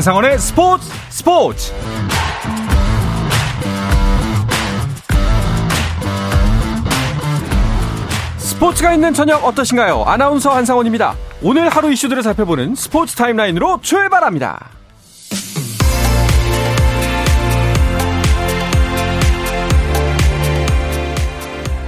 [0.00, 1.74] 한상원의 스포츠 스포츠
[8.38, 10.04] 스포츠가 있는 저녁 어떠신가요?
[10.04, 11.16] 아나운서 한상원입니다.
[11.42, 14.70] 오늘 하루 이슈들을 살펴보는 스포츠 타임라인으로 출발합니다.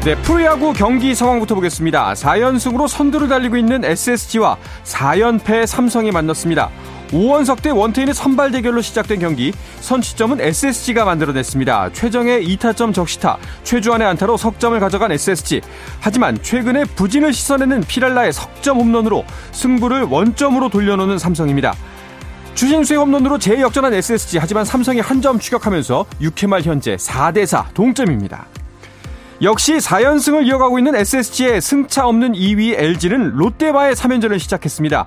[0.05, 2.13] 네, 프로야구 경기 상황부터 보겠습니다.
[2.13, 6.71] 4연승으로 선두를 달리고 있는 SSG와 4연패 삼성이 만났습니다.
[7.13, 11.93] 오원석 대 원태인의 선발 대결로 시작된 경기 선취점은 SSG가 만들어냈습니다.
[11.93, 15.61] 최정의 2타점 적시타, 최주환의 안타로 석점을 가져간 SSG.
[16.01, 21.75] 하지만 최근에 부진을 씻어내는 피랄라의 석점 홈런으로 승부를 원점으로 돌려놓는 삼성입니다.
[22.55, 28.47] 주신수의 홈런으로 재역전한 SSG 하지만 삼성이 한 점 추격하면서 6회 말 현재 4대4 동점입니다.
[29.41, 35.07] 역시 4연승을 이어가고 있는 SSG의 승차 없는 2위 LG는 롯데와의 3연전을 시작했습니다.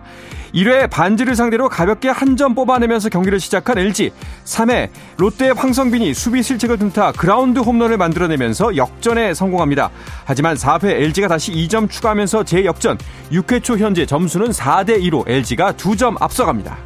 [0.55, 4.11] 1회 반지를 상대로 가볍게 한 점 뽑아내면서 경기를 시작한 LG.
[4.43, 9.89] 3회 롯데의 황성빈이 수비 실책을 틈타 그라운드 홈런을 만들어내면서 역전에 성공합니다.
[10.25, 12.97] 하지만 4회 LG가 다시 2점 추가하면서 재역전.
[13.31, 16.77] 6회 초 현재 점수는 5대2로 LG가 2점 앞서갑니다.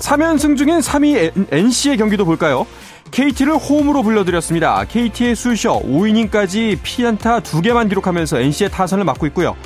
[0.00, 2.66] 3연승 중인 3위 NC의 경기도 볼까요?
[3.10, 4.84] KT를 홈으로 불러들였습니다.
[4.84, 9.56] KT의 수셔 5이닝까지 피안타 2개만 기록하면서 NC의 타선을 맡고 있고요.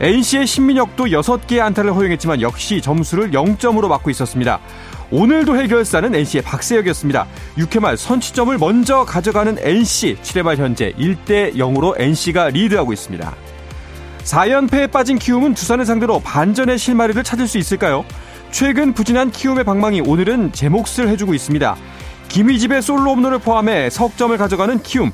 [0.00, 4.60] NC의 신민혁도 6개의 안타를 허용했지만 역시 점수를 0점으로 맡고 있었습니다.
[5.10, 7.26] 오늘도 해결사는 NC의 박세혁이었습니다.
[7.56, 13.34] 6회 말 선취점을 먼저 가져가는 NC 7회 말 현재 1대 0으로 NC가 리드하고 있습니다.
[14.22, 18.04] 4연패에 빠진 키움은 두산을 상대로 반전의 실마리를 찾을 수 있을까요?
[18.50, 21.76] 최근 부진한 키움의 방망이 오늘은 제 몫을 해주고 있습니다.
[22.28, 25.10] 김희집의 솔로 홈런을 포함해 석점을 가져가는 키움.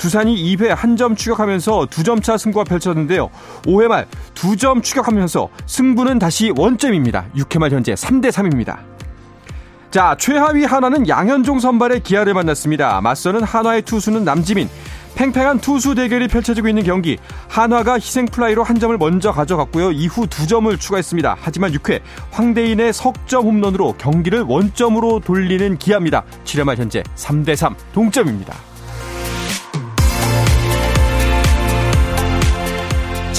[0.00, 3.30] 두산이 2회 한 점 추격하면서 2점차 승부가 펼쳐졌는데요.
[3.62, 7.26] 5회 말 2점 추격하면서 승부는 다시 원점입니다.
[7.36, 8.78] 6회 말 현재 3대 3입니다.
[9.90, 13.00] 자, 최하위 한화는 양현종 선발의 기아를 만났습니다.
[13.00, 14.68] 맞서는 한화의 투수는 남지민.
[15.16, 17.18] 팽팽한 투수 대결이 펼쳐지고 있는 경기.
[17.48, 19.92] 한화가 희생 플라이로 한 점을 먼저 가져갔고요.
[19.92, 21.36] 이후 두 점을 추가했습니다.
[21.40, 26.24] 하지만 6회 황대인의 석점 홈런으로 경기를 원점으로 돌리는 기아입니다.
[26.44, 28.69] 7회 말 현재 3대 3 동점입니다.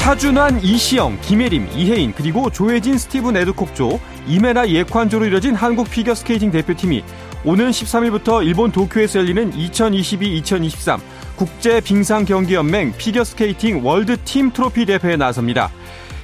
[0.02, 7.04] 차준환, 이시형, 김예림, 이해인 그리고 조혜진, 스티븐 에드콕조, 임해나 예콴조로 이뤄진 한국 피겨 스케이팅 대표팀이
[7.46, 11.00] 오는 13일부터 일본 도쿄에서 열리는 2022-2023
[11.36, 15.70] 국제 빙상 경기 연맹 피겨 스케이팅 월드 팀 트로피 대회에 나섭니다.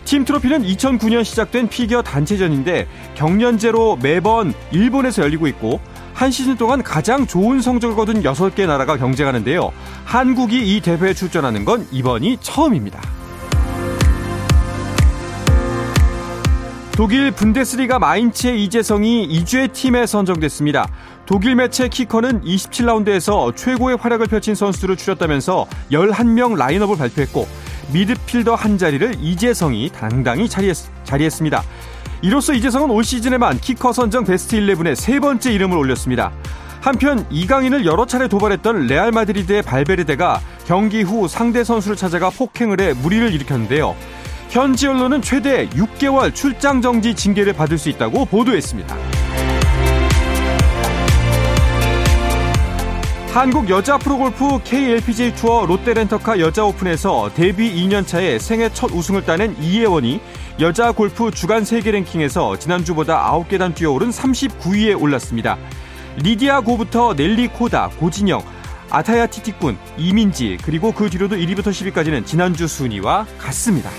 [0.06, 5.80] 팀 트로피는 2009년 시작된 피겨 단체전인데 격년제로 매번 일본에서 열리고 있고
[6.16, 9.72] 한 시즌 동안 가장 좋은 성적을 거둔 6개 나라가 경쟁하는데요.
[10.04, 13.00] 한국이 이 대회에 출전하는 건 이번이 처음입니다.
[16.98, 20.90] 독일 분데스리가 마인츠의 이재성이 이주의 팀에 선정됐습니다.
[21.28, 27.48] 독일 매체 키커는 27라운드에서 최고의 활약을 펼친 선수들을 추렸다면서 11명 라인업을 발표했고
[27.94, 31.62] 미드필더 한 자리를 이재성이 당당히 자리했, 자리했습니다.
[32.24, 36.32] 이로써 이재성은 올 시즌에만 키커 선정 베스트 11에 세 번째 이름을 올렸습니다.
[36.82, 42.94] 한편 이강인을 여러 차례 도발했던 레알 마드리드의 발베르데가 경기 후 상대 선수를 찾아가 폭행을 해
[42.94, 43.96] 물의를 일으켰는데요.
[44.50, 48.96] 현지 언론은 최대 6개월 출장 정지 징계를 받을 수 있다고 보도했습니다.
[53.34, 59.56] 한국 여자 프로골프 KLPGA 투어 롯데렌터카 여자 오픈에서 데뷔 2년 차에 생애 첫 우승을 따낸
[59.62, 60.20] 이예원이
[60.60, 65.56] 여자 골프 주간 세계 랭킹에서 지난주보다 9계단 뛰어오른 39위에 올랐습니다.
[66.16, 68.42] 리디아 고부터 넬리 코다, 고진영,
[68.90, 73.92] 아타야 티티꾼, 이민지, 그리고 그 뒤로도 1위부터 10위까지는 지난주 순위와 같습니다.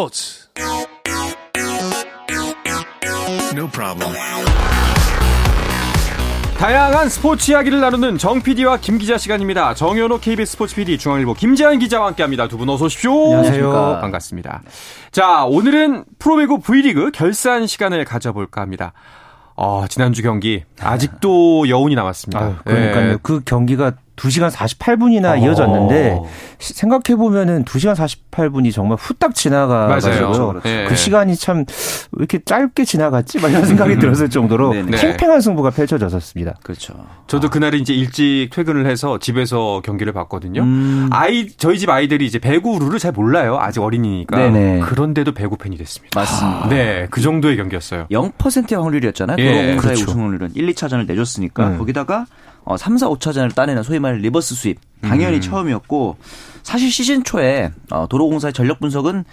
[0.00, 0.46] 스포츠
[3.56, 4.14] No problem.
[6.58, 9.74] 다양한 스포츠 이야기를 나누는 정 PD와 김 기자 시간입니다.
[9.74, 12.46] 정현호 KBS 스포츠 PD 중앙일보 김재한 기자와 함께합니다.
[12.46, 13.34] 두 분 어서 오십시오.
[13.34, 13.98] 안녕하세요.
[14.00, 14.62] 반갑습니다.
[15.10, 18.92] 자 오늘은 프로배구 V리그 결산 시간을 가져볼까 합니다.
[19.56, 22.40] 어, 지난주 경기 아직도 여운이 남았습니다.
[22.40, 23.10] 아유, 그러니까요.
[23.14, 23.16] 네.
[23.24, 25.36] 그 경기가 2시간 48분이나 어.
[25.36, 26.20] 이어졌는데
[26.58, 30.84] 생각해 보면은 2시간 48분이 정말 후딱 지나가 가지고 네.
[30.86, 31.64] 그 시간이 참
[32.12, 33.40] 왜 이렇게 짧게 지나갔지?
[33.40, 34.96] 막 이런 생각이 들었을 정도로 네, 네.
[34.96, 36.56] 팽팽한 승부가 펼쳐졌었습니다.
[36.62, 36.94] 그렇죠.
[37.28, 37.50] 저도 아.
[37.50, 40.62] 그날에 이제 일찍 퇴근을 해서 집에서 경기를 봤거든요.
[40.62, 41.08] 음.
[41.12, 43.58] 아이 저희 집 아이들이 이제 배구 룰을 잘 몰라요.
[43.60, 44.36] 아직 어린이니까.
[44.36, 44.80] 네네.
[44.80, 46.18] 그런데도 배구 팬이 됐습니다.
[46.18, 46.68] 맞습니다.
[46.68, 48.06] 네, 그 정도의 경기였어요.
[48.10, 49.36] 0%의 확률이었잖아요.
[49.38, 49.76] 예.
[49.76, 50.10] 그렇죠.
[50.10, 51.78] 우승률은 1, 2차전을 내줬으니까 음.
[51.78, 52.26] 거기다가
[52.70, 55.40] 어, 3, 4, 5차전을 따내는 소위 말해 reverse sweep 당연히 음.
[55.40, 56.18] 처음이었고
[56.62, 59.24] 사실 시즌 초에 어, 도로공사의 전력 분석은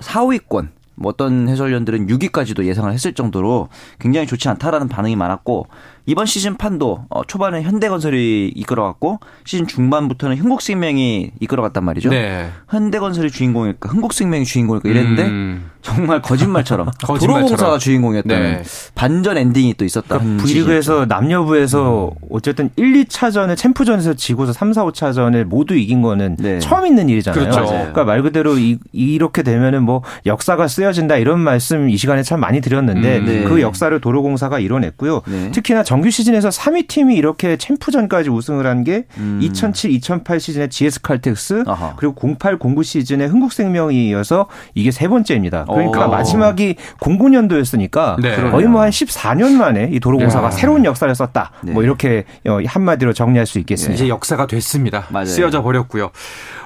[0.00, 3.68] 4, 5위권 뭐 어떤 해설위원들은 6위까지도 예상을 했을 정도로
[3.98, 5.66] 굉장히 좋지 않다라는 반응이 많았고
[6.10, 12.10] 이번 시즌 판도 어, 초반에 현대건설이 이끌어갔고 시즌 중반부터는 흥국생명이 이끌어갔단 말이죠.
[12.10, 12.50] 네.
[12.68, 15.70] 현대건설이 주인공일까, 흥국생명이 주인공일까 이랬는데 음.
[15.82, 18.62] 정말 거짓말처럼 도로공사가 주인공이었다는 네.
[18.96, 20.18] 반전 엔딩이 또 있었다.
[20.18, 22.26] 그러니까 V리그에서 남녀부에서 음.
[22.28, 26.58] 어쨌든 1, 2차전을 챔프전에서 지고서 3, 4, 5차전을 모두 이긴 거는 네.
[26.58, 27.50] 처음 있는 일이잖아요.
[27.50, 27.66] 그렇죠.
[27.66, 32.60] 그러니까 말 그대로 이, 이렇게 되면은 뭐 역사가 쓰여진다 이런 말씀 이 시간에 참 많이
[32.60, 33.24] 드렸는데 음.
[33.26, 33.44] 네.
[33.44, 35.22] 그 역사를 도로공사가 이뤄냈고요.
[35.28, 35.50] 네.
[35.52, 39.04] 특히나 정규 시즌에서 3위 팀이 이렇게 챔프전까지 우승을 한게
[39.40, 41.94] 2007, 2008 시즌의 GS 칼텍스 아하.
[41.96, 45.64] 그리고 08, 09 시즌의 흥국생명이 이어서 이게 세 번째입니다.
[45.66, 46.10] 그러니까 오.
[46.10, 48.36] 마지막이 09년도였으니까 네.
[48.50, 50.50] 거의 뭐 한 14년 만에 이 도로공사가 야.
[50.50, 51.50] 새로운 역사를 썼다.
[51.62, 51.72] 네.
[51.72, 53.94] 뭐 이렇게 어, 한마디로 정리할 수 있겠습니다.
[53.94, 55.04] 이제 역사가 됐습니다.
[55.10, 55.26] 맞아요.
[55.26, 56.10] 쓰여져 버렸고요.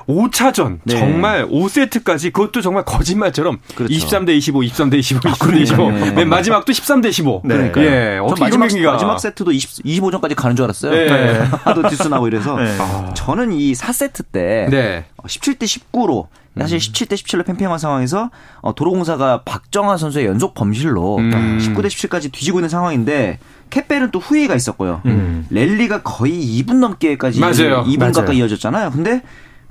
[0.09, 0.99] 5차전 네.
[0.99, 3.95] 정말 5세트까지 그것도 정말 거짓말처럼 그렇죠.
[3.95, 5.91] 23대 25, 23대 25, 23대 25.
[5.93, 6.11] 네.
[6.13, 7.43] 맨 마지막도 13대 15.
[7.45, 7.71] 네.
[7.71, 8.19] 그러니까 예.
[8.19, 10.93] 어떻게 마지막, 경기가 마지막 세트도 20, 25전까지 가는 줄 알았어요.
[10.93, 11.07] 네.
[11.07, 11.39] 네.
[11.65, 12.77] 하도 나고 이래서 네.
[13.15, 16.29] 저는 이 4세트 때 17대 19로
[16.59, 17.17] 사실 17대 음.
[17.17, 18.31] 17로 팽팽한 상황에서
[18.61, 21.59] 어, 도로공사가 박정아 선수의 연속 범실로 음.
[21.61, 23.39] 19대 17까지 뒤지고 있는 상황인데
[23.71, 25.03] 캣벨은 또 후회가 있었고요.
[25.07, 25.47] 음.
[25.51, 27.85] 랠리가 거의 2분 넘게까지 맞아요.
[27.85, 28.13] 2분 맞아요.
[28.13, 28.93] 가까이 이어졌잖아요.
[28.93, 29.23] 근데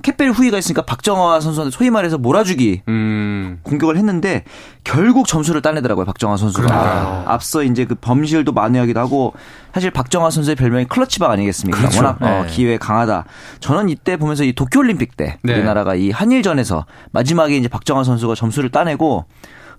[0.02, 3.60] 캣벨 후위가 있으니까 박정화 선수한테 소위 말해서 몰아주기 음.
[3.62, 4.44] 공격을 했는데
[4.82, 7.24] 결국 점수를 따내더라고요 박정화 선수가 그러니까.
[7.26, 9.32] 앞서 이제 그 범실도 만회하기도 하고
[9.72, 11.78] 사실 박정화 선수의 별명이 클러치박 아니겠습니까?
[11.78, 11.98] 그렇죠.
[11.98, 12.40] 워낙 어, 네.
[12.40, 13.24] 어, 기회 강하다.
[13.60, 15.54] 저는 이때 보면서 이 도쿄올림픽 때 네.
[15.54, 19.24] 우리나라가 이 한일전에서 마지막에 이제 박정화 선수가 점수를 따내고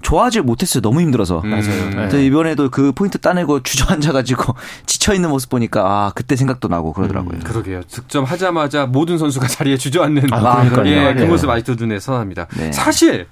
[0.06, 0.81] 좋아하지 못했어요.
[0.81, 1.42] 너무 힘들어서.
[1.44, 2.10] 음, 맞아요.
[2.10, 2.25] 네.
[2.25, 4.54] 이번에도 그 포인트 따내고 주저앉아가지고
[4.86, 7.38] 지쳐있는 모습 보니까 아, 그때 생각도 나고 그러더라고요.
[7.38, 7.81] 음, 그러게요.
[7.90, 12.46] 득점하자마자 모든 선수가 자리에 주저앉는 아, 예, 그 모습 아직도 눈에 선합니다.
[12.56, 12.72] 네.
[12.72, 13.25] 사실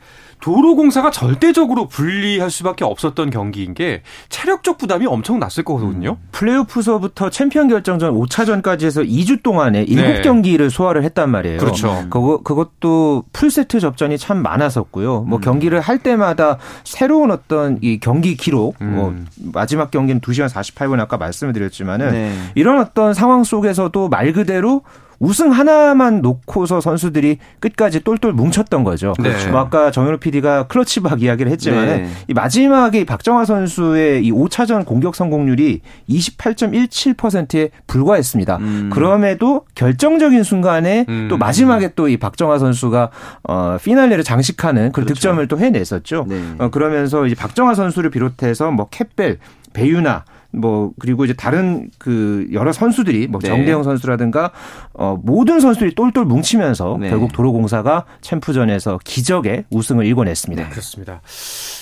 [0.44, 6.18] 도로공사가 절대적으로 불리할 수밖에 없었던 경기인 게 체력적 부담이 엄청 났을 거거든요.
[6.22, 6.28] 음.
[6.34, 10.70] 플레이오프서부터 챔피언 결정전 5차전까지 해서 2주 동안에 7경기를 네.
[10.70, 11.60] 소화를 했단 말이에요.
[11.60, 12.08] 그렇죠.
[12.10, 15.22] 그거 그것도 풀세트 접전이 참 많았었고요.
[15.22, 15.42] 뭐 음.
[15.42, 18.96] 경기를 할 때마다 새로운 어떤 이 경기 기록 음.
[18.96, 19.16] 뭐
[19.54, 22.34] 마지막 경기는 2시간 48분 아까 말씀을 드렸지만은 네.
[22.56, 24.82] 이런 어떤 상황 속에서도 말 그대로
[25.24, 29.14] 우승 하나만 놓고서 선수들이 끝까지 똘똘 뭉쳤던 거죠.
[29.20, 29.32] 네.
[29.50, 32.10] 뭐 아까 정현우 PD가 클러치박 이야기를 했지만 네.
[32.28, 38.58] 이 마지막에 박정아 선수의 이 5차전 공격 성공률이 28.17%에 불과했습니다.
[38.58, 38.90] 음.
[38.94, 41.28] 그럼에도 결정적인 순간에 음.
[41.30, 43.10] 또 마지막에 또 이 박정화 선수가
[43.44, 45.14] 어 피날레를 장식하는 그 그렇죠.
[45.14, 46.26] 득점을 또 해냈었죠.
[46.28, 46.42] 네.
[46.58, 49.40] 어 그러면서 이제 박정화 선수를 비롯해서 뭐 캣벨,
[49.72, 53.50] 배유나 뭐 그리고 이제 다른 그 여러 선수들이 뭐 네.
[53.50, 54.52] 정대영 선수라든가
[54.94, 57.10] 어 모든 선수들이 똘똘 뭉치면서 네.
[57.10, 60.64] 결국 도로공사가 챔프전에서 기적의 우승을 일궈냈습니다.
[60.64, 61.22] 네, 그렇습니다.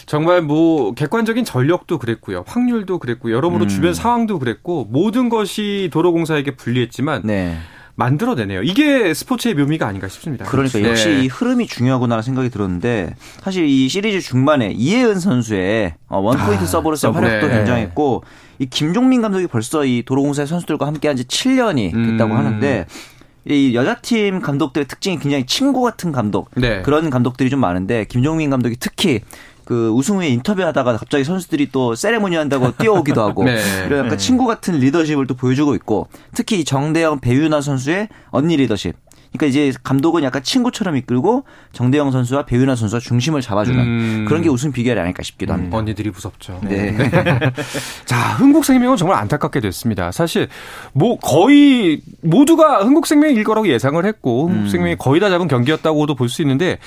[0.06, 2.44] 정말 뭐 객관적인 전력도 그랬고요.
[2.48, 3.68] 확률도 그랬고 여러모로 음.
[3.68, 7.58] 주변 상황도 그랬고 모든 것이 도로공사에게 불리했지만 네.
[8.02, 8.64] 만들어내네요.
[8.64, 10.46] 이게 스포츠의 묘미가 아닌가 싶습니다.
[10.46, 10.90] 그러니까 네.
[10.90, 16.68] 역시 이 흐름이 중요하구나 생각이 들었는데 사실 이 시리즈 중반에 이혜은 선수의 어, 원포인트 아,
[16.68, 17.54] 서브로서의 활약도 네.
[17.58, 18.24] 굉장했고
[18.60, 22.38] 이 김종민 감독이 벌써 이 도로공사 선수들과 함께한 지 7년이 됐다고 음.
[22.38, 22.86] 하는데
[23.46, 26.82] 이 여자팀 감독들의 특징이 굉장히 친구 같은 감독 네.
[26.84, 29.22] 그런 감독들이 좀 많은데 김종민 감독이 특히
[29.72, 33.58] 그 우승 후에 인터뷰하다가 갑자기 선수들이 또 세레모니 한다고 뛰어오기도 하고 네.
[33.86, 34.18] 이런 약간 네.
[34.18, 38.94] 친구 같은 리더십을 또 보여주고 있고 특히 정대영 배윤아 선수의 언니 리더십
[39.32, 44.26] 그러니까 이제 감독은 약간 친구처럼 이끌고 정대영 선수와 배윤아 선수와 중심을 잡아주는 음.
[44.28, 45.78] 그런 게 우승 비결이 아닐까 싶기도 합니다.
[45.78, 46.60] 음, 언니들이 무섭죠.
[46.64, 46.92] 네.
[46.92, 47.10] 네.
[48.04, 50.12] 자, 흥국생명은 정말 안타깝게 됐습니다.
[50.12, 50.50] 사실
[50.92, 54.98] 뭐 거의 모두가 흥국생명일 거라고 예상을 했고 흥국생명이 음.
[55.00, 56.78] 거의 다 잡은 경기였다고도 볼 수 있는데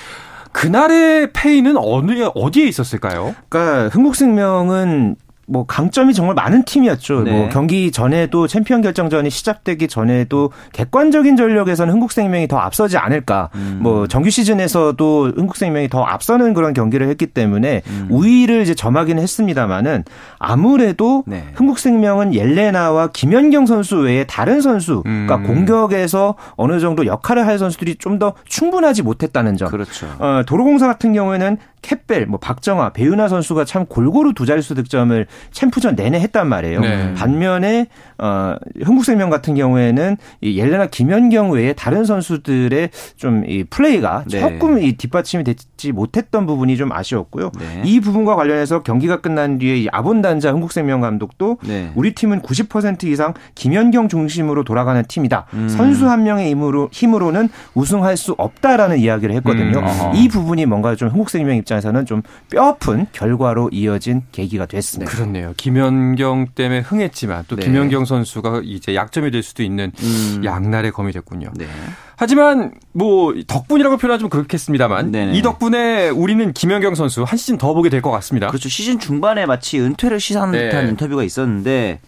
[0.55, 3.35] 그날의 페이는 어느 어디에 있었을까요?
[3.49, 7.21] 그러니까 흥국생명은 뭐 강점이 정말 많은 팀이었죠.
[7.21, 7.31] 네.
[7.31, 13.49] 뭐 경기 전에도 챔피언 결정전이 시작되기 전에도 객관적인 전력에서는 흥국생명이 더 앞서지 않을까.
[13.53, 13.79] 음.
[13.81, 18.07] 뭐 정규 시즌에서도 흥국생명이 더 앞서는 그런 경기를 했기 때문에 음.
[18.09, 20.03] 우위를 이제 점하기는 했습니다만은
[20.39, 21.43] 아무래도 네.
[21.53, 25.27] 흥국생명은 옐레나와 김연경 선수 외에 다른 선수, 음.
[25.27, 29.67] 그러니까 공격에서 어느 정도 역할을 할 선수들이 좀 더 충분하지 못했다는 점.
[29.67, 30.07] 그렇죠.
[30.19, 35.95] 어, 도로공사 같은 경우에는 캡벨, 뭐 박정아, 배윤아 선수가 참 골고루 두 자릿수 득점을 챔프전
[35.95, 36.79] 내내 했단 말이에요.
[36.79, 37.13] 네.
[37.13, 37.85] 반면에
[38.17, 44.39] 어 흥국생명 같은 경우에는 이 옐레나 김연경 외에 다른 선수들의 좀 이 플레이가 네.
[44.39, 47.51] 조금 이 뒷받침이 되지 못했던 부분이 좀 아쉬웠고요.
[47.59, 47.81] 네.
[47.85, 51.91] 이 부분과 관련해서 경기가 끝난 뒤에 이 아본단자 흥국생명 감독도 네.
[51.95, 55.45] 우리 팀은 90% 이상 김연경 중심으로 돌아가는 팀이다.
[55.53, 55.69] 음.
[55.69, 59.79] 선수 한 명의 힘으로 힘으로는 우승할 수 없다라는 이야기를 했거든요.
[59.79, 60.15] 음.
[60.15, 65.11] 이 부분이 뭔가 좀 흥국생명 입장 입장에서는 좀 뼈아픈 결과로 이어진 계기가 됐습니다.
[65.11, 65.53] 그렇네요.
[65.57, 67.65] 김연경 때문에 흥했지만 또 네.
[67.65, 70.41] 김연경 선수가 이제 약점이 될 수도 있는 음.
[70.45, 71.49] 양날의 검이 됐군요.
[71.55, 71.67] 네.
[72.17, 75.37] 하지만 뭐 덕분이라고 표현하면 좀 그렇겠습니다만 네네.
[75.37, 78.47] 이 덕분에 우리는 김연경 선수 한 시즌 더 보게 될 것 같습니다.
[78.47, 78.69] 그렇죠.
[78.69, 80.69] 시즌 중반에 마치 은퇴를 시사하는 네.
[80.69, 81.99] 듯한 인터뷰가 있었는데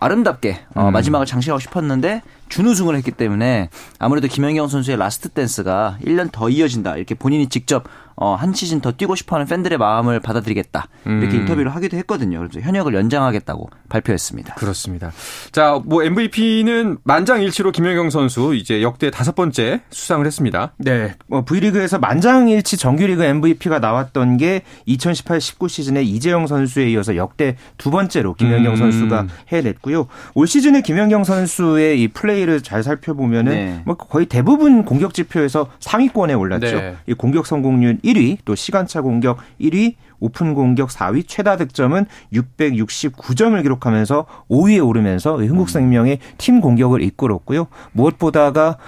[0.00, 0.92] 아름답게 어, 음.
[0.92, 7.14] 마지막을 장식하고 싶었는데 준우승을 했기 때문에 아무래도 김연경 선수의 last dance가 1년 더 이어진다 이렇게
[7.14, 7.84] 본인이 직접
[8.16, 11.40] 어, 한 시즌 더 뛰고 싶어하는 팬들의 마음을 받아들이겠다 이렇게 음.
[11.40, 12.38] 인터뷰를 하기도 했거든요.
[12.38, 14.54] 그래서 현역을 연장하겠다고 발표했습니다.
[14.54, 15.12] 그렇습니다.
[15.52, 20.72] 자, 뭐 MVP는 만장일치로 김연경 선수 이제 역대 다섯 번째 수상을 했습니다.
[20.78, 27.90] 네, 뭐 V리그에서 만장일치 정규리그 MVP가 나왔던 게 2018-19 시즌에 이재영 선수에 이어서 역대 두
[27.90, 28.76] 번째로 김연경 음.
[28.76, 30.06] 선수가 해냈고요.
[30.34, 33.82] 올 시즌에 김연경 선수의 이 플레이를 잘 살펴보면은 네.
[33.84, 36.66] 뭐 거의 대부분 공격 지표에서 상위권에 올랐죠.
[36.66, 36.96] 네.
[37.06, 44.26] 이 공격 성공률 1위, 또 시간차 공격 1위, 오픈 공격 4위, 최다 득점은 669점을 기록하면서
[44.50, 47.66] 5위에 오르면서 흥국생명의 팀 공격을 이끌었고요.
[47.92, 48.78] 무엇보다가 어,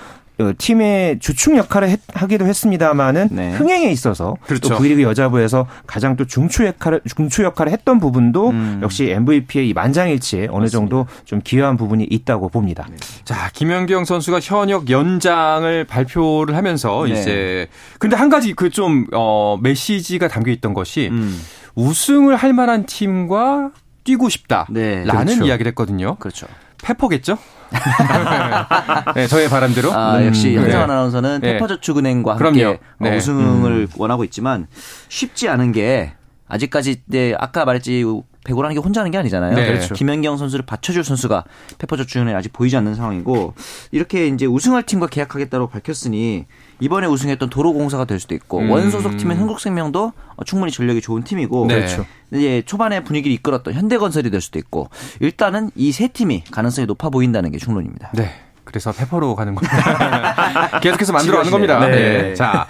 [0.56, 3.52] 팀의 주축 역할을 했, 하기도 했습니다만은 네.
[3.52, 4.68] 흥행에 있어서 그렇죠.
[4.70, 8.80] 또 V리그 여자부에서 가장 또 중추 역할을 중추 역할을 했던 부분도 음.
[8.82, 10.68] 역시 MVP의 이 만장일치에 어느.
[10.68, 12.86] 정도 좀 기여한 부분이 있다고 봅니다.
[12.90, 12.96] 네.
[13.24, 17.12] 자 김연경 선수가 현역 연장을 발표를 하면서 네.
[17.20, 17.66] 이제
[17.98, 21.40] 근데 한 가지 그 좀 어, 메시지가 담겨 있던 것이 음.
[21.74, 23.70] 우승을 할 만한 팀과
[24.04, 25.04] 뛰고 싶다라는 네.
[25.04, 25.44] 그렇죠.
[25.44, 26.16] 이야기를 했거든요.
[26.16, 26.46] 그렇죠.
[26.82, 27.38] 페퍼겠죠?
[29.14, 29.92] 네, 저의 바람대로.
[29.92, 30.92] 아, 역시 음, 현장 네.
[30.92, 31.52] 아나운서는 네.
[31.52, 33.16] 페퍼저축은행과 함께 어, 네.
[33.16, 33.88] 우승을 음.
[33.96, 34.66] 원하고 있지만
[35.08, 36.14] 쉽지 않은 게
[36.48, 38.04] 아직까지 네, 아까 말했지
[38.44, 39.54] 배구라는 게 혼자 하는 게 아니잖아요.
[39.54, 39.66] 네.
[39.66, 39.94] 그렇죠.
[39.94, 41.44] 김연경 선수를 받쳐줄 선수가
[41.78, 43.54] 페퍼저축은행 아직 보이지 않는 상황이고
[43.90, 46.46] 이렇게 이제 우승할 팀과 계약하겠다고 밝혔으니
[46.80, 48.70] 이번에 우승했던 도로공사가 될 수도 있고 음.
[48.70, 50.12] 원소속 팀인 흥국생명도
[50.46, 51.74] 충분히 전력이 좋은 팀이고 네.
[51.76, 52.06] 그렇죠.
[52.32, 54.88] 이제 초반에 분위기를 이끌었던 현대건설이 될 수도 있고
[55.20, 58.12] 일단은 이 세 팀이 가능성이 높아 보인다는 게 충론입니다.
[58.14, 58.30] 네.
[58.68, 60.78] 그래서 페퍼로 가는 겁니다.
[60.80, 61.80] 계속해서 만들어가는 겁니다.
[61.80, 61.90] 네.
[61.90, 62.34] 네.
[62.34, 62.66] 자,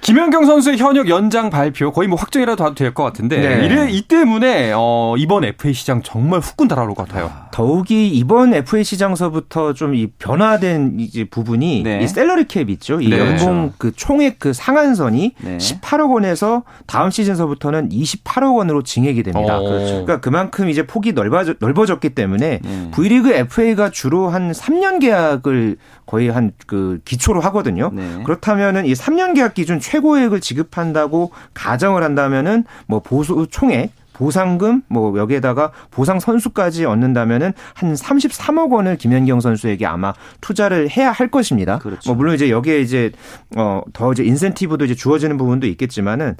[0.00, 3.66] 김연경 선수의 현역 연장 발표 거의 뭐 확정이라도 해도 될 것 같은데 네.
[3.66, 7.30] 이래 이 때문에 어, 이번 FA 시장 정말 후끈 달아올 것 같아요.
[7.52, 12.00] 더욱이 이번 FA 시장서부터 좀 이 변화된 이제 부분이 네.
[12.02, 13.00] 이 셀러리 캡 있죠.
[13.00, 13.18] 이 네.
[13.18, 19.58] 연봉 그 총액 그 상한선이 18억 원에서 다음 시즌서부터는 28억 원으로 증액이 됩니다.
[19.58, 19.64] 오.
[19.64, 19.68] 어.
[19.68, 19.86] 그렇죠.
[19.86, 22.60] 그러니까 그만큼 이제 폭이 넓어져, 넓어졌기 때문에
[22.92, 27.90] V리그 FA가 주로 한 3년 계약 계약을 거의 한 그 기초로 하거든요.
[27.92, 28.22] 네.
[28.24, 35.72] 그렇다면은 이 3년 계약 기준 최고액을 지급한다고 가정을 한다면은 뭐 보수 총액 보상금 뭐 여기에다가
[35.90, 41.78] 보상 선수까지 얻는다면은 한 33억 원을 김연경 선수에게 아마 투자를 해야 할 것입니다.
[41.78, 42.10] 그렇죠.
[42.10, 43.12] 뭐 물론 이제 여기에 이제
[43.56, 46.36] 어더 이제 인센티브도 이제 주어지는 부분도 있겠지만은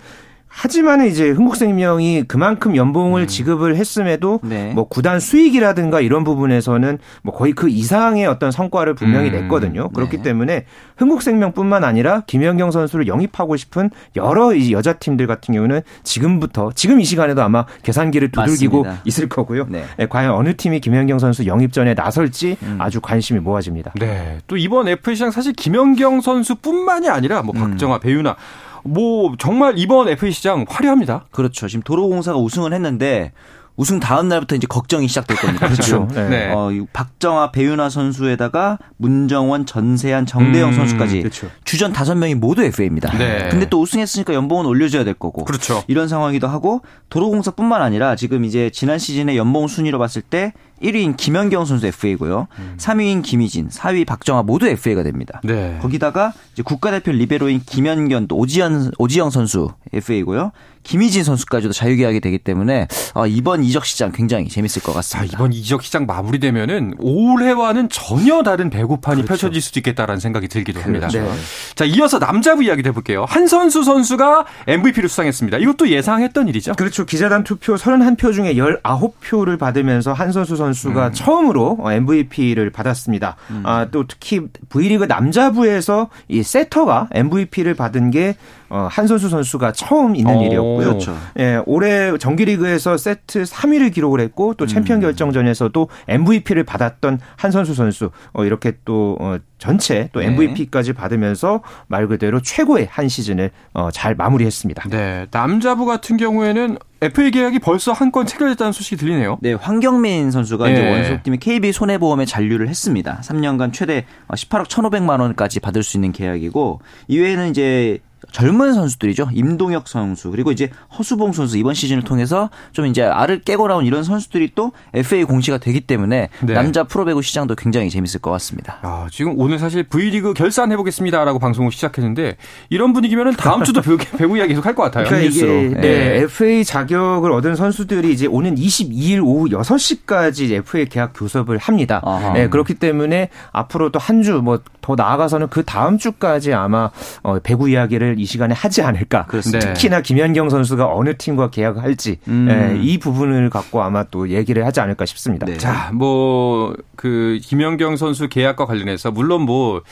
[0.49, 3.26] 하지만 이제 흥국생명이 그만큼 연봉을 음.
[3.26, 4.73] 지급을 했음에도 네.
[4.75, 9.33] 뭐 구단 수익이라든가 이런 부분에서는 뭐 거의 그 이상의 어떤 성과를 분명히 음.
[9.33, 9.90] 냈거든요.
[9.90, 10.23] 그렇기 네.
[10.23, 10.64] 때문에
[10.97, 17.05] 흥국생명뿐만 아니라 김연경 선수를 영입하고 싶은 여러 이 여자 팀들 같은 경우는 지금부터 지금 이
[17.05, 19.02] 시간에도 아마 계산기를 두들기고 맞습니다.
[19.05, 19.67] 있을 거고요.
[19.69, 19.85] 네.
[19.97, 22.76] 네, 과연 어느 팀이 김연경 선수 영입 전에 나설지 음.
[22.81, 23.93] 아주 관심이 모아집니다.
[24.00, 24.38] 네.
[24.47, 27.61] 또 이번 FA 시장 사실 김연경 선수뿐만이 아니라 뭐 음.
[27.71, 28.37] 박정아, 배유나
[28.85, 31.26] 뭐 정말 이번 FA 시장 화려합니다.
[31.30, 31.68] 그렇죠.
[31.68, 33.32] 지금 도로공사가 우승을 했는데
[33.78, 35.68] 우승 다음 날부터 이제 걱정이 시작될 겁니다.
[35.68, 36.08] 그렇죠.
[36.12, 36.28] 네.
[36.28, 36.52] 네.
[36.52, 41.49] 어, 박정아, 배윤아 선수에다가 문정원, 전세한, 정대영 음, 선수까지 그렇죠.
[41.64, 43.16] 주전 다섯 명이 모두 FA입니다.
[43.16, 43.49] 네.
[43.49, 45.44] 근데 또 우승했으니까 연봉은 올려줘야 될 거고.
[45.44, 45.85] 그렇죠.
[45.87, 51.64] 이런 상황이기도 하고 도로공사뿐만 아니라 지금 이제 지난 시즌에 연봉 순위로 봤을 때 1위인 김연경
[51.64, 52.47] 선수 FA고요.
[52.58, 52.75] 음.
[52.78, 55.40] 3위인 김희진, 4위 박정아 모두 FA가 됩니다.
[55.44, 55.78] 네.
[55.80, 60.52] 거기다가 이제 국가대표 리베로인 김연견 또 오지연 오지영 선수 FA고요.
[60.85, 65.30] 김희진 선수까지도 자유계약이 되기 때문에 어, 이번 이적 시장 굉장히 재밌을 것 같습니다.
[65.30, 69.28] 자, 이번 이적 시장 마무리되면은 올해와는 전혀 다른 배구판이 그렇죠.
[69.28, 71.08] 펼쳐질 수도 있겠다라는 생각이 들기도 합니다.
[71.08, 71.30] 그렇죠.
[71.30, 71.38] 네.
[71.75, 73.26] 자, 이어서 남자부 이야기 해볼게요.
[73.28, 75.58] 한선수 선수가 MVP를 수상했습니다.
[75.58, 76.75] 이것도 예상했던 일이죠?
[76.75, 77.04] 그렇죠.
[77.04, 81.12] 기자단 투표 31표 중에 19표를 받으면서 한선수 선수가 음.
[81.12, 83.37] 처음으로 MVP를 받았습니다.
[83.50, 83.62] 음.
[83.66, 90.37] 아, 또 특히 V리그 남자부에서 이 세터가 MVP를 받은 게 어, 한선수 선수가 처음 있는
[90.37, 90.87] 오, 일이었고요.
[90.88, 91.16] 그렇죠.
[91.38, 95.02] 예, 올해 정규리그에서 세트 3위를 기록을 했고 또 챔피언 음.
[95.02, 100.96] 결정전에서도 MVP를 받았던 한선수 선수 어, 이렇게 또 어, 전체 또 MVP까지 네.
[101.00, 104.88] 받으면서 말 그대로 최고의 한 시즌을 어, 잘 마무리했습니다.
[104.90, 109.38] 네, 남자부 같은 경우에는 FA 계약이 벌써 한 건 체결됐다는 소식이 들리네요.
[109.42, 110.72] 네, 황경민 선수가 네.
[110.72, 113.20] 이제 원소팀이 KB 손해보험에 잔류를 했습니다.
[113.22, 117.98] 3년간 최대 18억 1,500만 원까지 받을 수 있는 계약이고 이외에는 이제
[118.32, 119.30] 젊은 선수들이죠.
[119.32, 124.02] 임동혁 선수 그리고 이제 허수봉 선수 이번 시즌을 통해서 좀 이제 알을 깨고 나온 이런
[124.04, 126.52] 선수들이 또 FA 공시가 되기 때문에 네.
[126.54, 128.78] 남자 프로배구 시장도 굉장히 재밌을 것 같습니다.
[128.82, 132.37] 아, 지금 오늘 사실 V리그 결산 해 보겠습니다라고 방송을 시작했는데
[132.68, 135.06] 이런 분위기면은 다음 주도 배구, 배구 이야기 계속 할 것 같아요.
[135.06, 135.80] 그러니까 이게 네.
[135.80, 136.16] 네.
[136.23, 142.02] FA 자격을 얻은 선수들이 이제 오는 22일 오후 6시까지 FA 계약 교섭을 합니다.
[142.35, 146.90] 네, 그렇기 때문에 앞으로 또 한 주 뭐 더 나아가서는 그 다음 주까지 아마
[147.23, 149.26] 어, 배구 이야기를 이 시간에 하지 않을까.
[149.26, 149.72] 그렇습니다.
[149.72, 152.48] 특히나 김연경 선수가 어느 팀과 계약을 할지 음.
[152.50, 155.46] 예, 이 부분을 갖고 아마 또 얘기를 하지 않을까 싶습니다.
[155.46, 155.56] 네.
[155.56, 159.82] 자, 뭐 그 김연경 선수 계약과 관련해서 물론 뭐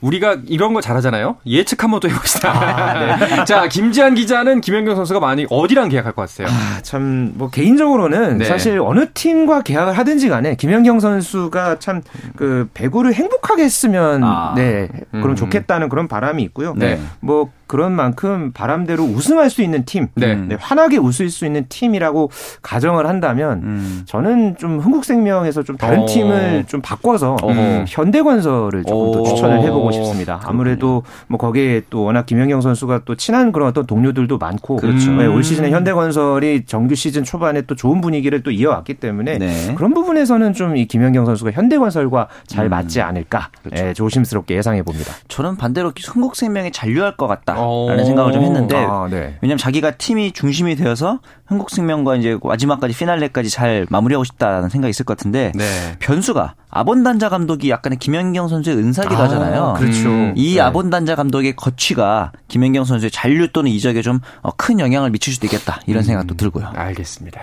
[0.00, 1.36] 우리가 이런 거 잘하잖아요.
[1.46, 2.50] 예측 한번 또 해봅시다.
[2.50, 3.44] 아, 네.
[3.44, 6.48] 자, 김지한 기자는 김연경 선수가 많이 어디랑 계약할 것 같아요?
[6.50, 8.46] 아, 참, 뭐, 개인적으로는 네.
[8.46, 12.00] 사실 어느 팀과 계약을 하든지 간에 김연경 선수가 참
[12.34, 14.54] 그 배구를 행복하게 했으면, 아.
[14.56, 15.36] 네, 그럼 음.
[15.36, 16.72] 좋겠다는 그런 바람이 있고요.
[16.76, 16.98] 네.
[17.20, 20.34] 뭐, 그런 만큼 바람대로 우승할 수 있는 팀, 네.
[20.34, 22.30] 네, 환하게 웃을 수 있는 팀이라고
[22.62, 24.02] 가정을 한다면 음.
[24.06, 26.06] 저는 좀 흥국생명에서 좀 다른 어.
[26.06, 30.40] 팀을 좀 바꿔서 음, 현대건설을 조금 더 추천을 해보고 싶습니다.
[30.44, 35.12] 아무래도 뭐 거기에 또 워낙 김연경 선수가 또 친한 그런 어떤 동료들도 많고 그렇죠.
[35.12, 39.74] 네, 올 시즌에 현대건설이 정규 시즌 초반에 또 좋은 분위기를 또 이어왔기 때문에 네.
[39.76, 42.70] 그런 부분에서는 좀 이 김연경 선수가 현대건설과 잘 음.
[42.70, 43.84] 맞지 않을까 그렇죠.
[43.84, 45.12] 네, 조심스럽게 예상해 봅니다.
[45.28, 47.59] 저는 반대로 흥국생명이 잔류할 것 같다.
[47.88, 49.36] 라는 생각을 좀 했는데 아, 네.
[49.40, 55.16] 왜냐하면 자기가 팀이 중심이 되어서 한국생명과 이제 마지막까지 피날레까지 잘 마무리하고 싶다는 생각이 있을 것
[55.16, 55.64] 같은데 네.
[55.98, 59.74] 변수가 아본단자 감독이 약간의 김연경 선수의 은사기도 아, 하잖아요.
[59.76, 60.08] 그렇죠.
[60.08, 60.32] 음.
[60.36, 60.60] 이 네.
[60.60, 64.20] 아본단자 감독의 거취가 김연경 선수의 잔류 또는 이적에 좀
[64.56, 66.70] 큰 영향을 미칠 수도 있겠다 이런 음, 생각도 들고요.
[66.74, 67.40] 알겠습니다.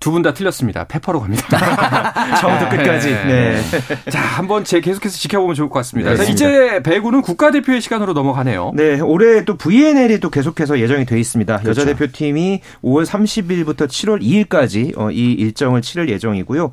[0.00, 0.84] 두 분 다 틀렸습니다.
[0.84, 1.46] 페퍼로 갑니다.
[2.40, 3.10] 처음부터 끝까지.
[3.10, 3.56] 네.
[3.56, 4.10] 네.
[4.10, 6.10] 자, 한번 제 계속해서 지켜보면 좋을 것 같습니다.
[6.10, 8.72] 네, 자, 이제 배구는 국가대표의 시간으로 넘어가네요.
[8.74, 11.58] 네, 올해 또 VNL이 또 계속해서 예정이 돼 있습니다.
[11.58, 11.82] 그렇죠.
[11.82, 16.70] 여자 대표팀이 5월 30일부터 7월 2일까지 어, 이 일정을 치를 예정이고요.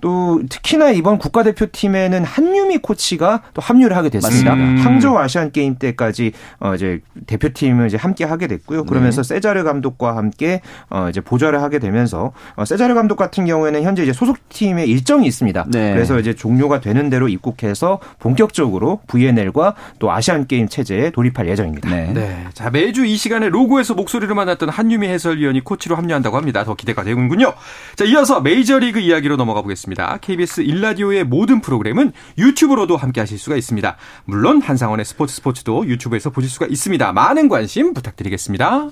[0.00, 4.54] 또 특히나 이번 국가대표팀에는 한유미 코치가 또 합류를 하게 됐습니다.
[4.54, 4.78] 음.
[4.78, 8.84] 항저우 아시안 게임 때까지 어 이제 대표팀을 이제 함께 하게 됐고요.
[8.84, 9.34] 그러면서 네.
[9.34, 14.12] 세자르 감독과 함께 어 이제 보좌를 하게 되면서 어 세자르 감독 같은 경우에는 현재 이제
[14.12, 15.66] 소속팀의 일정이 있습니다.
[15.68, 15.92] 네.
[15.92, 21.88] 그래서 이제 종료가 되는 대로 입국해서 본격적으로 VNL과 또 아시안 게임 체제에 돌입할 예정입니다.
[21.88, 22.12] 네.
[22.26, 22.44] 네.
[22.54, 26.64] 자, 매주 이 시간에 로고에서 목소리를 만났던 한유미 해설위원이 코치로 합류한다고 합니다.
[26.64, 27.54] 더 기대가 되는군요.
[27.94, 30.18] 자, 이어서 메이저리그 이야기로 넘어가 보겠습니다.
[30.20, 33.96] KBS 일라디오의 모든 프로그램은 유튜브로도 함께 하실 수가 있습니다.
[34.24, 37.12] 물론 한상원의 스포츠 스포츠도 유튜브에서 보실 수가 있습니다.
[37.12, 38.90] 많은 관심 부탁드리겠습니다.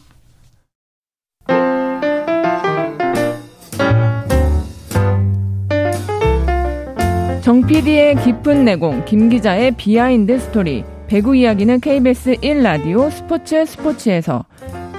[7.43, 10.94] 정 PD의 깊은 내공, 김 기자의 비하인드 스토리.
[11.07, 14.45] 배구 이야기는 KBS 1라디오 스포츠 스포츠에서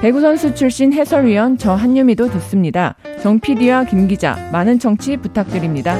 [0.02, 2.96] 배구 선수 출신 해설위원 저 한유미도 듣습니다.
[3.22, 5.98] 정 PD와 김 기자 많은 청취 부탁드립니다.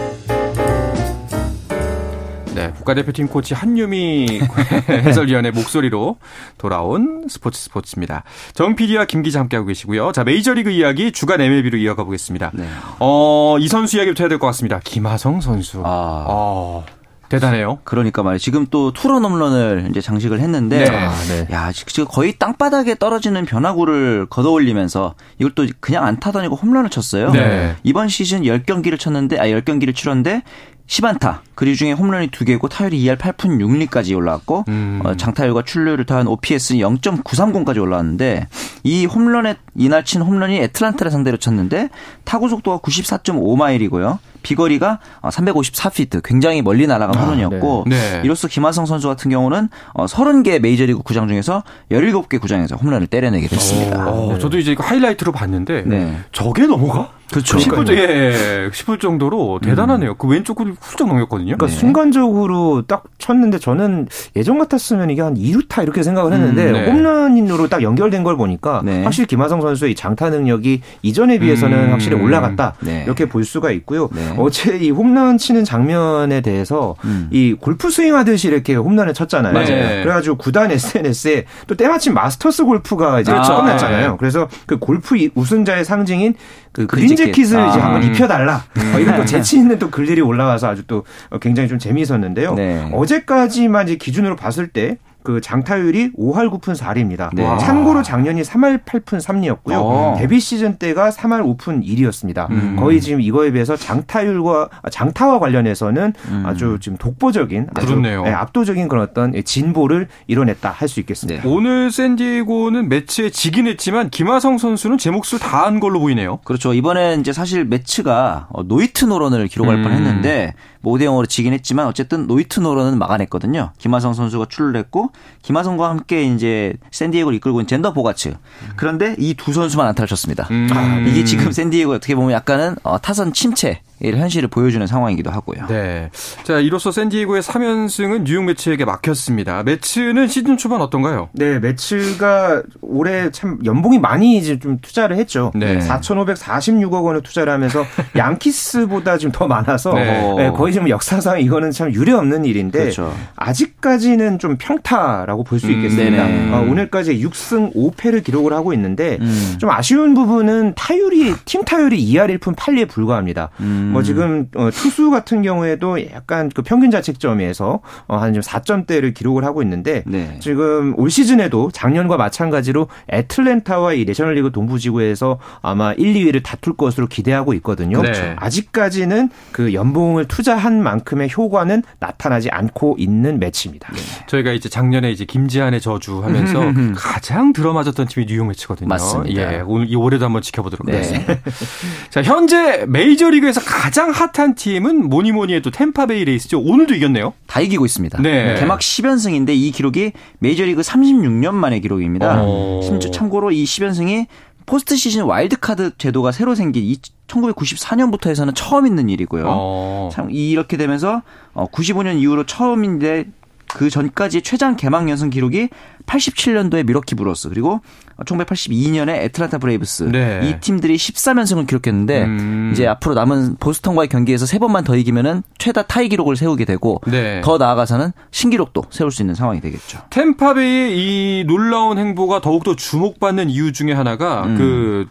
[2.54, 4.39] 네, 국가대표팀 코치 한유미
[4.89, 6.18] 해설위원의 목소리로
[6.58, 8.24] 돌아온 스포츠 스포츠입니다.
[8.54, 10.12] 정 PD와 김 기자 함께하고 계시고요.
[10.13, 12.52] 자, 메이저리그 이야기 주간 MLB로 이어가 보겠습니다.
[12.54, 12.65] 네.
[13.00, 14.80] 어, 이 선수 이야기부터 해야 될 것 같습니다.
[14.84, 15.82] 김하성 선수.
[15.84, 16.26] 아.
[16.30, 16.86] 어.
[17.30, 17.80] 대단해요.
[17.84, 18.40] 그러니까 말이에요.
[18.40, 20.90] 지금 또 투런 홈런을 이제 장식을 했는데, 네.
[20.90, 21.48] 아, 네.
[21.52, 27.32] 야 지금 거의 땅바닥에 떨어지는 변화구를 걷어올리면서 이걸 또 그냥 안 타다니고 홈런을 쳤어요.
[27.32, 27.76] 네.
[27.84, 30.44] 이번 시즌 10경기를 쳤는데, 아 10경기를 치렀는데
[30.88, 31.39] 10안타.
[31.56, 35.02] 그리 중에 홈런이 2개고 타율이 2할 8푼 6리까지 올라왔고 음.
[35.04, 38.48] 어, 장타율과 출루율을 더한 OPS는 0.930까지 올라왔는데
[38.84, 41.89] 이 홈런에 이날 친 홈런이 애틀란타를 상대로 쳤는데
[42.24, 44.19] 타구 속도가 94.5마일이고요.
[44.43, 47.95] 비거리가 354피트 어, 굉장히 멀리 날아간 아, 홈런이었고 네.
[47.95, 48.21] 네.
[48.24, 54.12] 이로써 김하성 선수 같은 경우는 30개 어, 메이저리그 구장 중에서 17개 구장에서 홈런을 때려내게 됐습니다.
[54.12, 54.39] 오, 네.
[54.39, 56.17] 저도 이제 하이라이트로 봤는데 네.
[56.32, 57.10] 저게 넘어가?
[57.32, 57.58] 그렇죠.
[57.58, 60.12] 10분, 예, 10분 정도로 대단하네요.
[60.12, 60.16] 음.
[60.18, 61.56] 그 왼쪽 을 훌쩍 넘겼거든요.
[61.58, 61.74] 그러니까 네.
[61.74, 66.86] 순간적으로 딱 쳤는데 저는 예전 같았으면 이게 한 2루타 이렇게 생각을 했는데 음, 네.
[66.90, 69.04] 홈런으로 딱 연결된 걸 보니까 네.
[69.04, 73.04] 확실히 김하성 선수의 장타 능력이 이전에 비해서는 음, 확실히 올라갔다 네.
[73.06, 74.10] 이렇게 볼 수가 있고요.
[74.14, 74.36] 네.
[74.38, 77.28] 어제 이 홈런 치는 장면에 대해서 음.
[77.32, 79.54] 이 골프 스윙 하듯이 이렇게 홈런을 쳤잖아요.
[79.54, 80.04] 맞아요.
[80.04, 83.56] 그래가지고 구단 SNS에 또 때마침 마스터스 골프가 이제 그렇죠.
[83.56, 84.12] 끝났잖아요.
[84.12, 84.18] 네.
[84.20, 86.36] 그래서 그 골프 우승자의 상징인
[86.72, 87.69] 그 그린 재킷을 아.
[87.69, 88.63] 이제 한번 입혀달라.
[88.78, 88.99] 음.
[88.99, 91.04] 이런 또 재치 있는 또 글들이 올라와서 아주 또
[91.41, 92.54] 굉장히 좀 재미있었는데요.
[92.56, 92.89] 네.
[92.93, 97.30] 어제까지만 이제 기준으로 봤을 때 그 장타율이 5할 9푼 4리입니다.
[97.34, 97.44] 네.
[97.58, 99.74] 참고로 작년이 3할 8푼 3리였고요.
[99.74, 100.16] 어.
[100.18, 102.50] 데뷔 시즌 때가 3할 5푼 1이었습니다.
[102.52, 102.76] 음.
[102.80, 106.44] 거의 지금 이거에 비해서 장타율과 장타와 관련해서는 음.
[106.46, 108.24] 아주 지금 독보적인 아주 그렇네요.
[108.24, 111.42] 네, 압도적인 그런 어떤 진보를 이뤄냈다 할 수 있겠습니다.
[111.42, 111.50] 네.
[111.50, 116.38] 오늘 샌디에고는 메츠에 지긴 했지만 김하성 선수는 제 몫을 다 한 걸로 보이네요.
[116.44, 116.76] 그렇죠.
[116.76, 119.84] 이번에 이제 사실 메츠가 노히트 노런을 기록할 음.
[119.84, 120.54] 뻔했는데
[120.86, 123.71] 5대 뭐 0으로 지긴 했지만 어쨌든 노히트 노런은 막아냈거든요.
[123.78, 125.12] 김하성 선수가 출루를 했고
[125.43, 128.36] 김하성과 함께 이제 샌디에고를 이끌고 있는 잰더 보가츠.
[128.76, 130.48] 그런데 이 두 선수만 안타를 쳤습니다.
[130.50, 130.67] 음.
[130.71, 135.67] 아, 이게 지금 샌디에고 어떻게 보면 약간은 어, 타선 침체 현실을 보여주는 상황이기도 하고요.
[135.67, 136.10] 네.
[136.43, 139.63] 자, 이로써 샌디에고의 3연승은 뉴욕 메츠에게 막혔습니다.
[139.63, 141.30] 메츠는 시즌 초반 어떤가요?
[141.34, 145.52] 네, 메츠가 올해 참 연봉이 많이 이제 좀 투자를 했죠.
[145.56, 145.80] 네.
[145.80, 150.34] 4,546억 원을 투자를 하면서 양키스보다 좀더 많아서 네.
[150.38, 153.14] 네, 거의 좀 역사상 이거는 참 유례 없는 일인데 그렇죠.
[153.38, 156.26] 아직까지는 좀 평타라고 볼 수 있겠습니다.
[156.28, 159.56] 음, 어, 오늘까지 6승 5패를 기록을 하고 있는데 음.
[159.58, 163.50] 좀 아쉬운 부분은 타율이 팀 타율이 2할 1푼 8리에 불과합니다.
[163.62, 163.92] 음.
[163.94, 169.62] 뭐 지금 어, 투수 같은 경우에도 약간 그 평균 자책점에서 어, 한 4점대를 기록을 하고
[169.62, 170.38] 있는데 네.
[170.42, 177.54] 지금 올 시즌에도 작년과 마찬가지로 애틀랜타와 이 내셔널리그 동부지구에서 아마 1, 2위를 다툴 것으로 기대하고
[177.54, 178.02] 있거든요.
[178.02, 178.36] 네.
[178.38, 183.91] 아직까지는 그 연봉을 투자 한 만큼의 효과는 나타나지 않고 있는 매치입니다.
[183.93, 183.99] 네.
[184.25, 186.60] 저희가 이제 작년에 이제 김지한의 저주 하면서
[186.95, 188.88] 가장 들어맞았던 팀이 뉴욕 메츠거든요.
[188.88, 189.54] 맞습니다.
[189.54, 190.93] 예, 오늘 이 올해도 한번 지켜보도록 네.
[190.93, 191.36] 하겠습니다.
[192.10, 196.60] 자, 현재 메이저리그에서 가장 핫한 팀은 뭐니 뭐니 해도 탬파베이 레이스죠.
[196.60, 197.34] 오늘도 이겼네요.
[197.45, 198.21] 다 이기고 있습니다.
[198.23, 198.56] 네.
[198.56, 202.41] 개막 10연승인데 이 기록이 메이저리그 36년 만의 기록입니다.
[202.41, 202.80] 오.
[202.80, 202.82] 어.
[202.84, 204.25] 심지어 참고로 이 10연승이
[204.65, 206.95] 포스트 시즌 와일드카드 제도가 새로 생긴
[207.28, 209.45] 1994년부터 해서는 처음 있는 일이고요.
[209.47, 210.10] 어.
[210.12, 211.21] 참 이렇게 되면서
[211.54, 213.25] 95년 어, 이후로 처음인데
[213.67, 215.69] 그 전까지 최장 개막 연승 기록이
[216.06, 217.82] 87년도에 밀워키 브루어스 그리고
[218.24, 220.41] 1982년에 애틀랜타 브레이브스 네.
[220.44, 222.70] 이 팀들이 13연승을 기록했는데 음.
[222.74, 227.41] 이제 앞으로 남은 보스턴과의 경기에서 세 번만 더 이기면은 최다 타이 기록을 세우게 되고 네.
[227.41, 230.00] 더 나아가서는 신기록도 세울 수 있는 상황이 되겠죠.
[230.10, 234.58] 탬파베이의 이 놀라운 행보가 더욱더 주목받는 이유 중에 하나가 음.
[234.58, 235.08] 그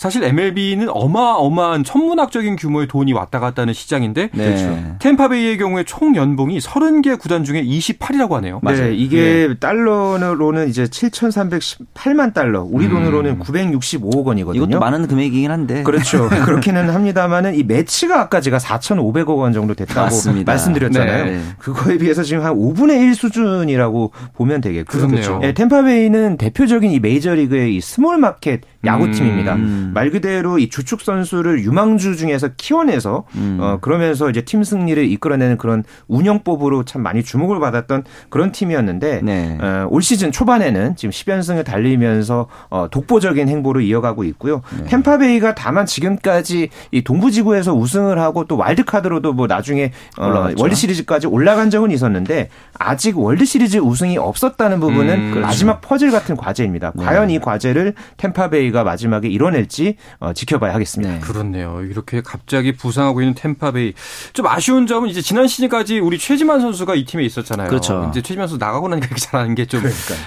[0.00, 4.44] 사실 MLB는 어마어마한 천문학적인 규모의 돈이 왔다 갔다 하는 시장인데 네.
[4.44, 4.96] 그렇죠.
[4.98, 8.60] 탬파베이의 경우에 총 연봉이 30개 구단 중에 28위라고 하네요.
[8.62, 8.84] 맞아요.
[8.84, 9.54] 네, 이게 네.
[9.58, 12.92] 달러로는 이제 7,318만 달러, 우리 음.
[12.92, 14.64] 돈으로는 965억 원이거든요.
[14.64, 15.82] 이것도 많은 금액이긴 한데.
[15.82, 16.30] 그렇죠.
[16.32, 20.50] 그렇기는 합니다만은 이 메츠가 아까 제가 4,500억 원 정도 됐다고 맞습니다.
[20.50, 21.24] 말씀드렸잖아요.
[21.26, 21.42] 네.
[21.58, 25.08] 그거에 비해서 지금 한 5분의 1 수준이라고 보면 되겠고요.
[25.08, 25.40] 그렇네요.
[25.40, 29.54] 네, 탬파베이는 대표적인 이 메이저리그의 이 small market 야구팀입니다.
[29.56, 29.90] 음.
[29.92, 33.58] 말 그대로 이 주축 선수를 유망주 중에서 키워내서 음.
[33.60, 39.58] 어 그러면서 이제 팀 승리를 이끌어내는 그런 운영법으로 참 많이 주목을 받았던 그런 팀이었는데 네.
[39.60, 44.62] 어, 올 시즌 초반에는 지금 10연승을 달리면서 어 독보적인 행보를 이어가고 있고요.
[44.78, 44.86] 네.
[44.86, 51.68] 탬파베이가 다만 지금까지 이 동부지구에서 우승을 하고 또 와일드카드로도 뭐 나중에 어 월드 시리즈까지 올라간
[51.68, 55.46] 적은 있었는데 아직 월드 시리즈 우승이 없었다는 부분은 음, 그렇죠.
[55.46, 56.92] 마지막 퍼즐 같은 과제입니다.
[56.94, 57.04] 네.
[57.04, 61.14] 과연 이 과제를 탬파베이 탬파베이가 마지막에 이뤄낼지 어, 지켜봐야 하겠습니다.
[61.14, 61.20] 네.
[61.20, 61.82] 그렇네요.
[61.82, 63.92] 이렇게 갑자기 부상하고 있는 탬파베이.
[64.32, 67.68] 좀 아쉬운 점은 이제 지난 시즌까지 우리 최지만 선수가 이 팀에 있었잖아요.
[67.68, 68.08] 그렇죠.
[68.10, 69.82] 이제 최지만 선수 나가고 나니까 이렇게 잘하는 게 좀,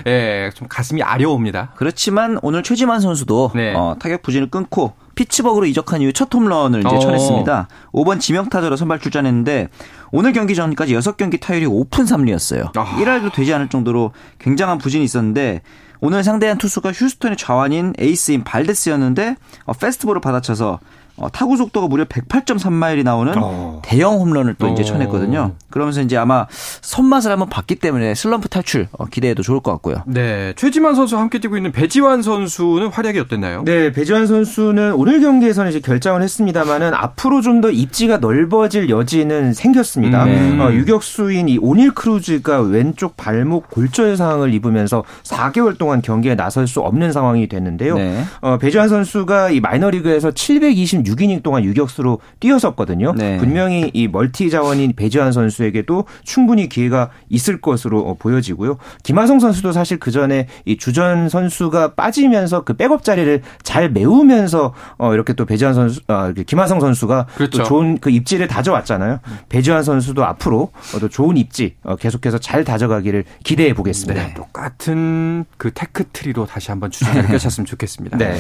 [0.08, 1.72] 예, 좀 가슴이 아려옵니다.
[1.76, 3.74] 그렇지만 오늘 최지만 선수도 네.
[3.76, 7.00] 어, 타격 부진을 끊고 피츠버그로 이적한 이후 첫 홈런을 이제 어.
[7.00, 7.68] 쳐냈습니다.
[7.94, 9.70] 5번 지명타자로 선발 출전했는데
[10.12, 12.76] 오늘 경기 전까지 6경기 타율이 5푼 3리였어요.
[12.76, 12.98] 아.
[12.98, 15.62] 1할도 되지 않을 정도로 굉장한 부진이 있었는데
[16.06, 20.82] 오늘 상대한 투수가 휴스턴의 좌완인 에이스인 발데스였는데 어, 패스트볼을 받아쳐서
[21.16, 23.82] 어, 타구 속도가 무려 108.3마일이 나오는 어.
[23.84, 24.86] 대형 홈런을 또 이제 어.
[24.86, 25.52] 쳐냈거든요.
[25.70, 26.48] 그러면서 이제 아마
[26.82, 30.04] 손맛을 한번 봤기 때문에 슬럼프 탈출 어, 기대해도 좋을 것 같고요.
[30.06, 30.54] 네.
[30.56, 33.64] 최지만 선수와 함께 뛰고 있는 배지환 선수는 활약이 어땠나요?
[33.64, 33.92] 네.
[33.92, 40.26] 배지환 선수는 오늘 경기에서는 이제 결장을 했습니다만은 앞으로 좀 더 입지가 넓어질 여지는 생겼습니다.
[40.26, 40.58] 음.
[40.58, 40.64] 네.
[40.64, 47.14] 어, 유격수인 이 오닐 크루즈가 왼쪽 발목 골절상을 입으면서 4개월 동안 경기에 나설 수 없는
[47.14, 47.96] 상황이 됐는데요.
[47.96, 48.24] 네.
[48.42, 53.14] 어, 배지환 선수가 이 마이너리그에서 720 시즌 6이닝 동안 유격수로 뛰었었거든요.
[53.16, 53.38] 네.
[53.38, 58.78] 분명히 이 멀티 자원인 배지환 선수에게도 충분히 기회가 있을 것으로 어, 보여지고요.
[59.04, 65.14] 김하성 선수도 사실 그 전에 이 주전 선수가 빠지면서 그 백업 자리를 잘 메우면서 어
[65.14, 67.60] 이렇게 또 배지환 선수, 아, 김하성 선수가 그렇죠.
[67.60, 69.20] 또 좋은 그 입지를 다져왔잖아요.
[69.50, 74.28] 배지환 선수도 앞으로 또 좋은 입지 어, 계속해서 잘 다져가기를 기대해 보겠습니다.
[74.28, 74.34] 네.
[74.34, 78.18] 똑같은 그 tech tree로 다시 한번 주장을 펼쳤으면 좋겠습니다.
[78.18, 78.38] 네.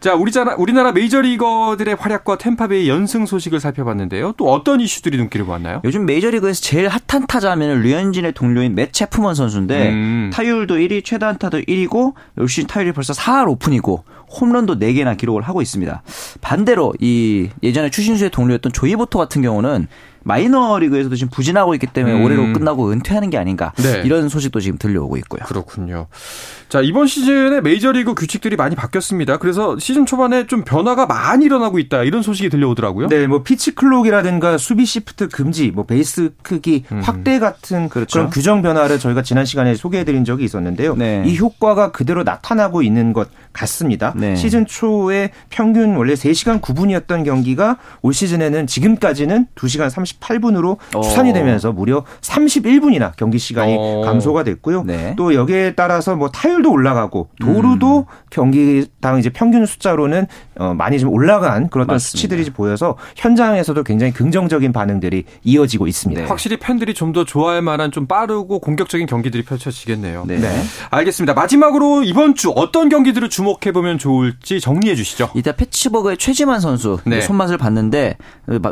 [0.00, 4.32] 자, 우리나라, 우리나라 메이저리거들의 활약과 템파베이 연승 소식을 살펴봤는데요.
[4.36, 5.82] 또 어떤 이슈들이 눈길을 모았나요?
[5.84, 10.30] 요즘 메이저리그에서 제일 핫한 타자면 류현진의 동료인 맷 체프먼 선수인데 음.
[10.32, 14.04] 타율도 1위, 최다 안타도 1위고 올 시즌 타율이 벌써 4할 5푼이고
[14.40, 16.02] 홈런도 4개나 기록을 하고 있습니다.
[16.40, 19.88] 반대로 이 예전에 추신수의 동료였던 조이보토 같은 경우는
[20.22, 22.24] 마이너리그에서도 지금 부진하고 있기 때문에 음.
[22.24, 24.02] 올해로 끝나고 은퇴하는 게 아닌가 네.
[24.04, 25.40] 이런 소식도 지금 들려오고 있고요.
[25.44, 26.06] 그렇군요.
[26.70, 29.38] 자 이번 시즌에 메이저리그 규칙들이 많이 바뀌었습니다.
[29.38, 33.08] 그래서 시즌 초반에 좀 변화가 많이 일어나고 있다 이런 소식이 들려오더라고요.
[33.08, 37.00] 네, 뭐 pitch clock이라든가 수비 시프트 금지, 뭐 베이스 크기 음.
[37.00, 38.20] 확대 같은 그렇죠.
[38.20, 40.94] 그런 규정 변화를 저희가 지난 시간에 소개해 드린 적이 있었는데요.
[40.94, 41.24] 네.
[41.26, 44.14] 이 효과가 그대로 나타나고 있는 것 같습니다.
[44.16, 44.36] 네.
[44.36, 51.00] 시즌 초에 평균 원래 3시간 9분이었던 경기가 올 시즌에는 지금까지는 2시간 30 38분으로 어.
[51.00, 54.02] 추산이 되면서 무려 31분이나 경기 시간이 어.
[54.04, 54.84] 감소가 됐고요.
[54.84, 55.14] 네.
[55.16, 58.04] 또 여기에 따라서 뭐 타율 도 올라가고 도루도 음.
[58.30, 61.98] 경기당 이제 평균 숫자로는 어 많이 좀 올라간 그런 맞습니다.
[61.98, 66.22] 수치들이 보여서 현장에서도 굉장히 긍정적인 반응들이 이어지고 있습니다.
[66.22, 66.26] 네.
[66.28, 70.24] 확실히 팬들이 좀 더 좋아할 만한 좀 빠르고 공격적인 경기들이 펼쳐지겠네요.
[70.28, 70.38] 네.
[70.38, 70.62] 네.
[70.90, 71.34] 알겠습니다.
[71.34, 75.30] 마지막으로 이번 주 어떤 경기들을 주목해 보면 좋을지 정리해 주시죠.
[75.34, 77.20] 일단 피츠버그의 최지만 선수 네.
[77.20, 78.16] 손맛을 봤는데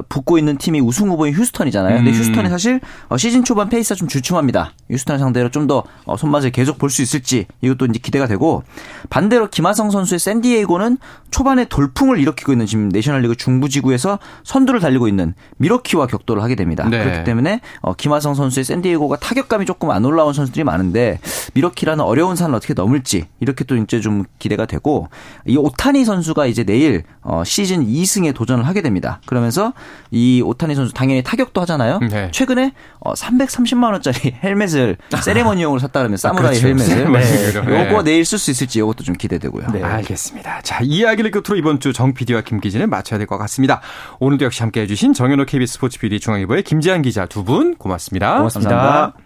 [0.09, 1.97] 붙고 있는 팀이 우승 후보 후보인 휴스턴이잖아요.
[1.97, 2.17] 근데 음.
[2.17, 4.73] 휴스턴이 사실 어, 시즌 초반 페이스가 좀 주춤합니다.
[4.89, 8.63] 휴스턴 상대로 좀더 어, 손맛을 계속 볼 수 있을지 이것도 이제 기대가 되고
[9.11, 10.99] 반대로 김하성 선수의 샌디에이고는
[11.31, 16.89] 초반에 돌풍을 일으키고 있는 지금 내셔널리그 중부지구에서 선두를 달리고 있는 미러키와 격돌을 하게 됩니다.
[16.89, 17.03] 네.
[17.05, 21.19] 그렇기 때문에 어, 김하성 선수의 샌디에이고가 타격감이 조금 안 올라온 선수들이 많은데
[21.55, 25.09] 미러키라는 어려운 산을 어떻게 넘을지 이렇게 또 이제 좀 기대가 되고
[25.47, 27.03] 이 오타니 선수가 이제 내일
[27.45, 29.21] 시즌 2승에 도전을 하게 됩니다.
[29.27, 29.73] 그러면서
[30.11, 31.99] 이 오타니 선수 당연히 당연히 타격도 하잖아요.
[32.01, 32.31] 네.
[32.33, 36.69] 최근에 어, 330만 원짜리 헬멧을 세레머니용으로 샀다 그러면 사무라이 아, 그렇죠.
[36.69, 37.68] 헬멧을 네.
[37.71, 39.69] 요거 내일 쓸 수 있을지 이것도 좀 기대되고요.
[39.73, 39.83] 네.
[39.83, 40.61] 알겠습니다.
[40.63, 43.81] 자, 이야기를 끝으로 이번 주 정 PD와 김 기진을 마쳐야 될 것 같습니다.
[44.21, 48.37] 오늘도 역시 함께 해주신 정현호 KBS 스포츠 PD 중앙일보의 김지한 기자 두 분 고맙습니다.
[48.39, 48.71] 고맙습니다.
[48.71, 49.19] 감사합니다.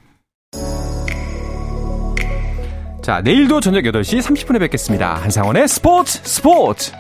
[3.03, 5.15] 자, 내일도 저녁 8시 30분에 뵙겠습니다.
[5.17, 6.93] 한상원의 스포츠 스포츠!